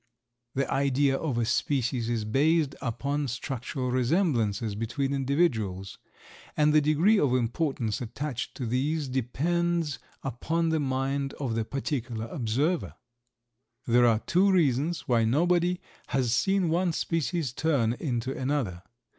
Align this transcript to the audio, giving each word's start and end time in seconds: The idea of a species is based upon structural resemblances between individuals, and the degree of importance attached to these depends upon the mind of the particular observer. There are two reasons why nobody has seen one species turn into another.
The 0.55 0.67
idea 0.73 1.15
of 1.15 1.37
a 1.37 1.45
species 1.45 2.09
is 2.09 2.25
based 2.25 2.73
upon 2.81 3.27
structural 3.27 3.91
resemblances 3.91 4.73
between 4.73 5.13
individuals, 5.13 5.99
and 6.57 6.73
the 6.73 6.81
degree 6.81 7.19
of 7.19 7.35
importance 7.35 8.01
attached 8.01 8.55
to 8.55 8.65
these 8.65 9.07
depends 9.07 9.99
upon 10.23 10.69
the 10.69 10.79
mind 10.79 11.33
of 11.35 11.53
the 11.53 11.65
particular 11.65 12.25
observer. 12.29 12.95
There 13.85 14.07
are 14.07 14.17
two 14.17 14.51
reasons 14.51 15.07
why 15.07 15.23
nobody 15.23 15.79
has 16.07 16.33
seen 16.33 16.69
one 16.69 16.93
species 16.93 17.53
turn 17.53 17.93
into 17.93 18.35
another. 18.35 18.81